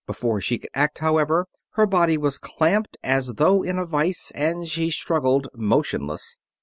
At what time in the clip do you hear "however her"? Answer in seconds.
0.97-1.85